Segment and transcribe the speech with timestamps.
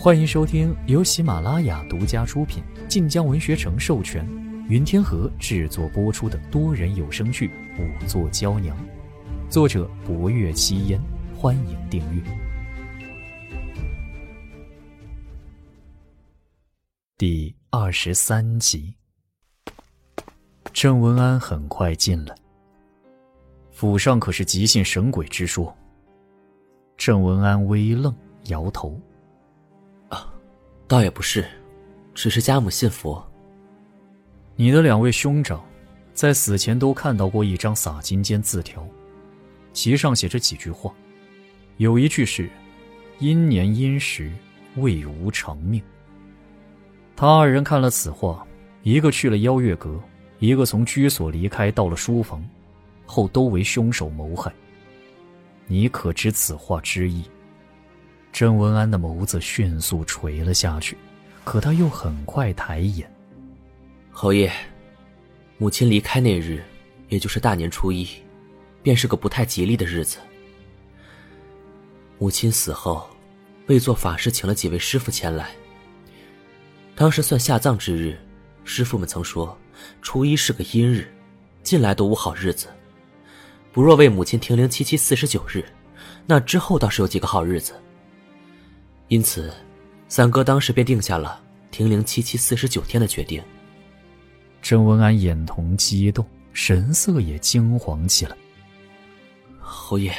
[0.00, 4.24] 欢迎收听由喜马拉雅独家出品、晋江文学城授权、
[4.68, 7.48] 云天河制作播出的多人有声剧
[7.80, 8.76] 《五座娇娘》，
[9.50, 11.02] 作者：博月七烟。
[11.36, 12.22] 欢迎订阅。
[17.16, 18.94] 第二十三集，
[20.72, 22.32] 郑文安很快进来。
[23.72, 25.76] 府上可是极信神鬼之说。
[26.96, 28.96] 郑文安微愣，摇头。
[30.88, 31.44] 倒也不是，
[32.14, 33.22] 只是家母信佛。
[34.56, 35.62] 你的两位兄长，
[36.14, 38.82] 在死前都看到过一张洒金笺字条，
[39.74, 40.90] 其上写着几句话，
[41.76, 42.48] 有一句是
[43.20, 44.32] “阴年阴时，
[44.76, 45.82] 未无长命”。
[47.14, 48.46] 他二人看了此话，
[48.82, 50.00] 一个去了邀月阁，
[50.38, 52.42] 一个从居所离开到了书房。
[53.10, 54.52] 后都为凶手谋害。
[55.66, 57.24] 你可知此话之意？
[58.38, 60.96] 郑文安的眸子迅速垂了下去，
[61.42, 63.12] 可他又很快抬眼。
[64.12, 64.48] 侯爷，
[65.56, 66.62] 母亲离开那日，
[67.08, 68.06] 也就是大年初一，
[68.80, 70.18] 便是个不太吉利的日子。
[72.16, 73.10] 母亲死后，
[73.66, 75.50] 为做法事，请了几位师傅前来。
[76.94, 78.16] 当时算下葬之日，
[78.62, 79.58] 师傅们曾说，
[80.00, 81.12] 初一是个阴日，
[81.64, 82.68] 近来都无好日子。
[83.72, 85.64] 不若为母亲停灵七七四十九日，
[86.24, 87.74] 那之后倒是有几个好日子。
[89.08, 89.52] 因此，
[90.08, 93.42] 三哥当时便定下了停灵七七四十九天的决定。
[94.60, 98.36] 郑文安眼瞳激动，神色也惊惶起来。
[99.58, 100.12] 侯爷，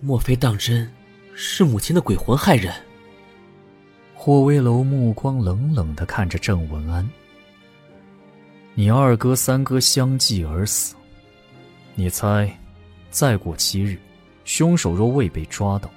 [0.00, 0.88] 莫非当真
[1.34, 2.72] 是母亲的鬼魂害人？
[4.14, 7.08] 霍威楼目光冷冷的看着郑文安。
[8.74, 10.94] 你二哥、三哥相继而死。
[11.94, 12.56] 你猜，
[13.10, 13.98] 再过七日，
[14.44, 15.90] 凶手若未被抓到，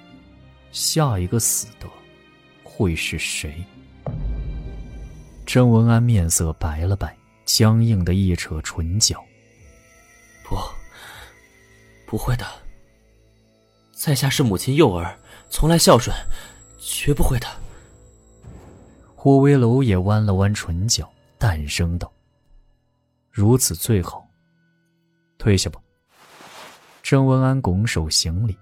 [0.74, 1.88] 下一个死的
[2.64, 3.64] 会是谁？
[5.46, 9.24] 郑文安面色白了白，僵硬的一扯唇角
[10.44, 10.58] ：“不，
[12.08, 12.46] 不会的。
[13.92, 15.16] 在下是母亲幼儿，
[15.48, 16.12] 从来孝顺，
[16.80, 17.48] 绝不会的。”
[19.16, 21.08] 霍威楼也弯了弯唇角，
[21.38, 22.12] 淡声道
[23.30, 24.28] ：“如此最好，
[25.38, 25.80] 退下吧。”
[27.04, 28.58] 郑文安拱手行礼，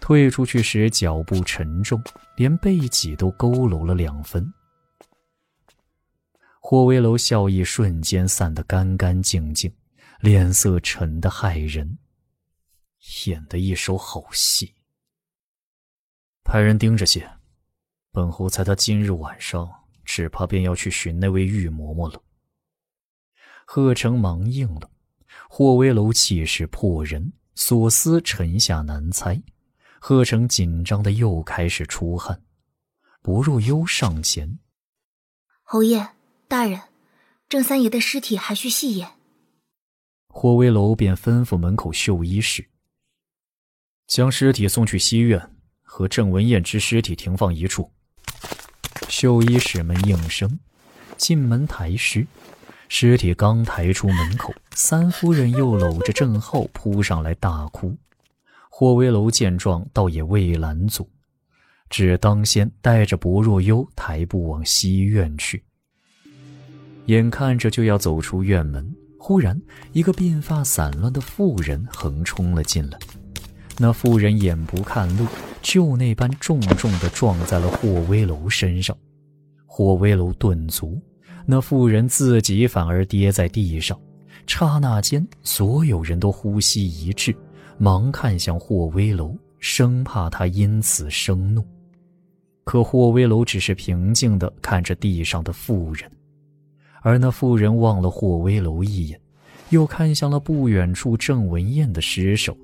[0.00, 2.02] 退出去时脚步沉重，
[2.36, 4.52] 连背脊都佝偻了两分。
[6.60, 9.72] 霍威楼笑意瞬间散得干干净净，
[10.20, 11.98] 脸色沉得骇人，
[13.26, 14.74] 演的一手好戏。
[16.42, 17.28] 派人盯着些，
[18.12, 19.68] 本侯猜他今日晚上
[20.04, 22.22] 只怕便要去寻那位玉嬷嬷了。
[23.64, 24.90] 贺成忙应了，
[25.48, 27.32] 霍威楼气势迫人。
[27.58, 29.42] 所思沉下难猜，
[30.00, 32.42] 贺成紧张的又开始出汗。
[33.22, 34.58] 不若幽上前
[35.62, 36.08] ：“侯爷
[36.46, 36.80] 大人，
[37.48, 39.10] 郑三爷的尸体还需细验。”
[40.28, 42.68] 霍威楼便吩咐门口绣衣室，
[44.06, 45.50] 将尸体送去西院，
[45.82, 47.90] 和郑文燕之尸体停放一处。
[49.08, 50.58] 绣衣使们应声，
[51.16, 52.26] 进门抬尸。
[52.88, 57.96] 尸体刚抬出门口，三夫人又搂着郑浩扑上来大哭。
[58.78, 61.08] 霍威楼见状，倒也未拦阻，
[61.88, 65.64] 只当先带着薄若幽抬步往西院去。
[67.06, 69.58] 眼看着就要走出院门，忽然
[69.94, 72.98] 一个鬓发散乱的妇人横冲了进来。
[73.78, 75.26] 那妇人眼不看路，
[75.62, 78.94] 就那般重重地撞在了霍威楼身上。
[79.64, 81.00] 霍威楼顿足。
[81.46, 83.98] 那妇人自己反而跌在地上，
[84.46, 87.34] 刹那间，所有人都呼吸一滞，
[87.78, 91.66] 忙看向霍威楼，生怕他因此生怒。
[92.64, 96.10] 可霍威楼只是平静地看着地上的妇人，
[97.02, 99.20] 而那妇人望了霍威楼一眼，
[99.70, 102.56] 又看向了不远处郑文燕的尸首，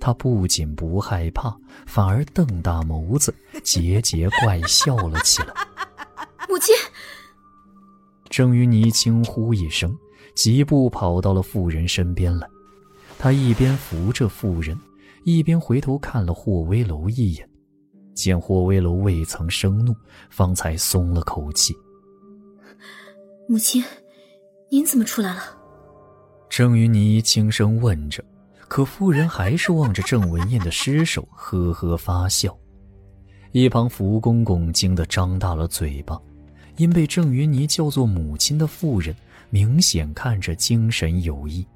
[0.00, 1.56] 他不仅不害怕，
[1.86, 5.54] 反而瞪大眸子，桀桀怪笑了起来。
[6.48, 6.74] 母亲。
[8.28, 9.96] 郑云妮惊呼一声，
[10.34, 12.48] 疾步跑到了妇人身边来。
[13.18, 14.78] 他一边扶着妇人，
[15.24, 17.48] 一边回头看了霍威楼一眼，
[18.14, 19.94] 见霍威楼未曾生怒，
[20.30, 21.74] 方才松了口气。
[23.48, 23.82] 母亲，
[24.70, 25.42] 您怎么出来了？
[26.48, 28.24] 郑云妮轻声问着，
[28.68, 32.56] 可妇人还是望着郑文燕的尸首，呵呵发笑。
[33.52, 36.20] 一旁福公公惊得张大了嘴巴。
[36.76, 39.16] 因被郑云妮叫做母亲的妇人，
[39.48, 41.66] 明显看着精神有异。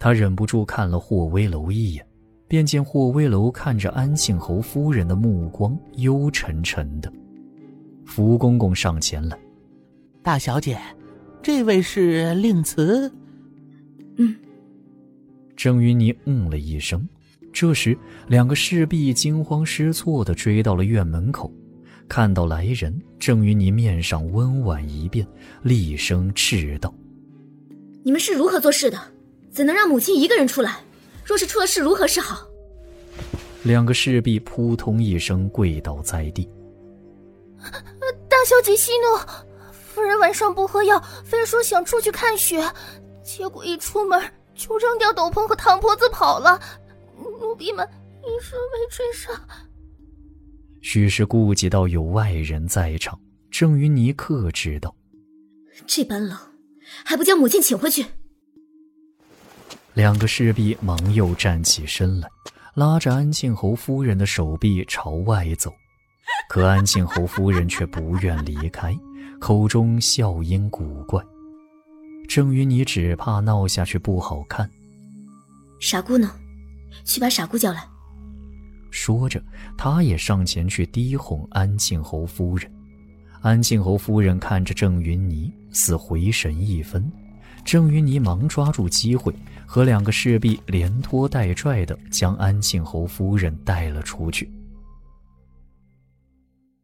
[0.00, 2.04] 他忍不住看了霍威楼一眼，
[2.48, 7.12] 便见霍威楼看着安庆侯夫人的目光幽沉沉的，
[8.06, 9.38] 福公公上前来，
[10.22, 10.78] 大小姐，
[11.42, 13.12] 这位是令慈。
[14.16, 14.34] 嗯。
[15.54, 17.06] 郑云霓嗯了一声。
[17.52, 21.52] 这时，两个侍婢惊慌失措的追到了院门口，
[22.08, 25.26] 看到来人，郑云霓面上温婉一变，
[25.62, 26.94] 厉声斥道
[28.02, 28.98] ：“你们是如何做事的？
[29.52, 30.80] 怎能让母亲一个人出来？
[31.24, 32.46] 若是出了事，如何是好？”
[33.64, 36.48] 两个侍婢扑通一声跪倒在地。
[37.60, 39.18] 大小姐息怒，
[39.70, 42.64] 夫人晚上不喝药，非说想出去看雪，
[43.22, 44.18] 结果一出门
[44.54, 46.58] 就扔掉斗篷和唐婆子跑了。
[47.40, 47.86] 奴婢们
[48.22, 49.38] 一时没追上。
[50.80, 53.20] 许是顾及到有外人在场，
[53.50, 54.96] 郑云尼克知道，
[55.86, 56.38] 这般冷，
[57.04, 58.06] 还不将母亲请回去？
[60.00, 62.28] 两个侍婢忙又站起身来，
[62.72, 65.70] 拉着安庆侯夫人的手臂朝外走。
[66.48, 68.98] 可安庆侯夫人却不愿离开，
[69.38, 71.22] 口中笑音古怪。
[72.26, 74.70] 郑云霓只怕闹下去不好看。
[75.78, 76.34] 傻姑呢？
[77.04, 77.86] 去把傻姑叫来。
[78.90, 79.38] 说着，
[79.76, 82.72] 他也上前去低哄安庆侯夫人。
[83.42, 87.12] 安庆侯夫人看着郑云霓，似回神一分。
[87.64, 89.34] 郑云霓忙抓住机会，
[89.66, 94.50] 和两个侍婢连拖带拽的将安庆侯夫人带了出去。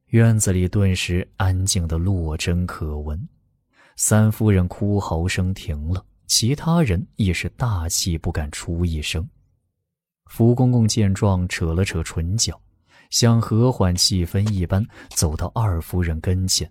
[0.09, 3.29] 院子里顿时安静的落针可闻，
[3.97, 9.29] 三夫人哭嚎声停了，其他人也是大气不敢出一声。
[10.27, 12.59] 福公公见状，扯了扯唇角，
[13.11, 16.71] 像和缓气氛一般，走到二夫人跟前。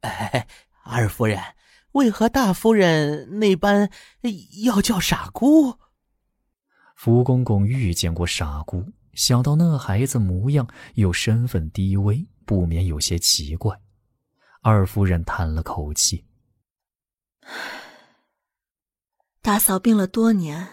[0.00, 0.46] 哎，
[0.84, 1.38] 二夫人，
[1.92, 3.90] 为何大夫人那般
[4.64, 5.78] 要叫傻姑？
[6.96, 13.80] 福公公遇见过傻姑，想到那孩子模样又身份低微，不免有些奇怪。
[14.60, 16.24] 二夫人叹了口气
[19.42, 20.68] ：“大嫂病了多年。”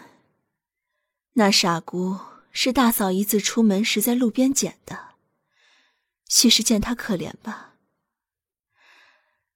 [1.34, 2.18] 那傻姑
[2.52, 5.14] 是大嫂一次出门时在路边捡的，
[6.28, 7.74] 许是见她可怜吧。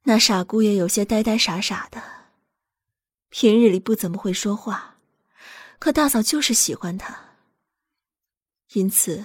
[0.04, 2.02] 那傻姑也有些呆呆傻傻的，
[3.30, 4.98] 平日里不怎么会说话，
[5.78, 7.16] 可大嫂就是喜欢她，
[8.74, 9.24] 因此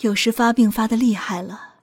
[0.00, 1.74] 有时发病发的厉害了，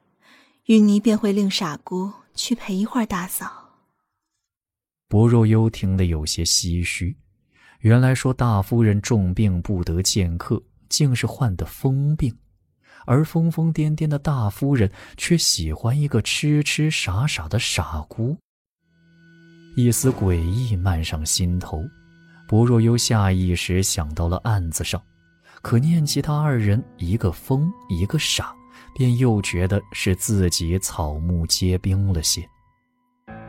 [0.66, 3.82] 云妮便会令傻姑去陪一会儿大嫂。
[5.10, 7.18] 薄若幽听得有些唏嘘。
[7.80, 12.38] 原来说大夫人重病不得见客，竟是患的疯病，
[13.06, 18.38] 而疯疯癫癫的大夫人却喜欢一个痴痴傻傻的傻姑。
[19.76, 21.84] 一丝诡异漫上心头，
[22.48, 25.02] 薄若幽下意识想到了案子上，
[25.62, 28.54] 可念及他二人一个疯一个傻，
[28.96, 32.48] 便又觉得是自己草木皆兵了些。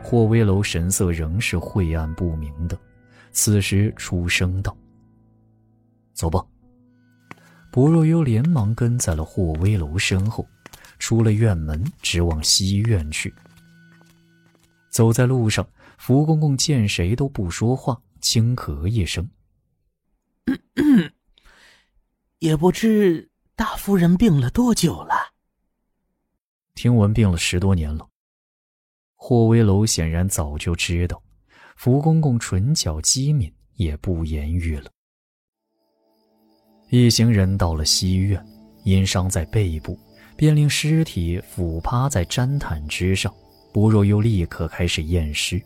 [0.03, 2.77] 霍威楼神色仍是晦暗不明的。
[3.31, 4.75] 此时出声道
[6.13, 6.43] ：“走吧。”
[7.71, 10.45] 薄若幽连忙跟在了霍威楼身后，
[10.99, 13.33] 出了院门，直往西院去。
[14.89, 15.65] 走在路上，
[15.97, 19.29] 福公公见谁都不说话，轻咳一声
[22.39, 25.15] ：“也不知大夫人病了多久了。”
[26.75, 28.05] 听闻病了十多年了。
[29.15, 31.23] 霍威楼显然早就知道。
[31.77, 34.91] 福公公唇角机敏，也不言语了。
[36.91, 38.45] 一行人到了西院，
[38.83, 39.97] 因伤在背部，
[40.35, 43.33] 便令尸体俯趴在毡毯之上。
[43.71, 45.61] 不若又立刻开始验尸。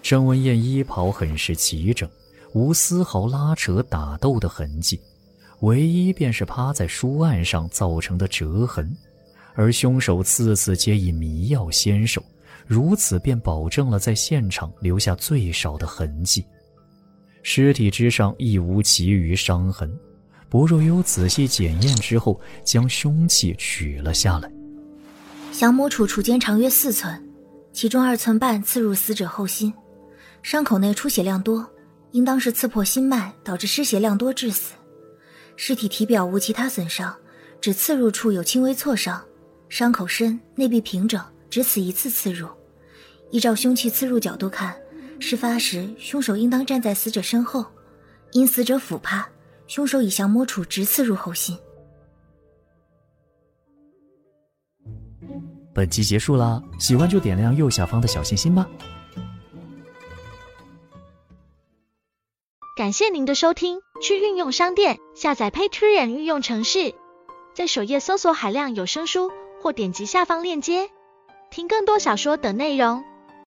[0.00, 2.08] 郑文燕衣袍很是齐整，
[2.54, 4.98] 无丝毫拉扯打斗的痕迹，
[5.60, 8.90] 唯一便是趴在书案上造成的折痕，
[9.52, 12.24] 而凶手次次皆以迷药先手。
[12.66, 16.42] 如此便保证了在现场留下最少的痕迹，
[17.42, 19.94] 尸体之上亦无其余伤痕。
[20.52, 24.52] 薄若幽仔细检验之后，将凶器取了下来。
[25.50, 27.26] 降魔杵杵尖长约四寸，
[27.72, 29.72] 其中二寸半刺入死者后心，
[30.42, 31.66] 伤口内出血量多，
[32.10, 34.74] 应当是刺破心脉导致失血量多致死。
[35.56, 37.16] 尸体体表无其他损伤，
[37.58, 39.24] 只刺入处有轻微挫伤，
[39.70, 41.18] 伤口深，内壁平整。
[41.48, 42.46] 只此一次刺入，
[43.30, 44.76] 依照凶器刺入角度看，
[45.18, 47.64] 事发时凶手应当站在死者身后，
[48.32, 49.26] 因死者俯趴，
[49.72, 51.56] 凶手以降魔杵直刺入后心。
[55.72, 58.68] 本集结束啦，喜欢就点亮右下方的小心心吧。
[62.76, 66.94] 感谢您的收听，去运用商店下载 Patreon 运用城市，
[67.54, 69.30] 在首页搜索海量有声书，
[69.62, 70.90] 或点击下方链接
[71.50, 73.02] 听更多小说等内容。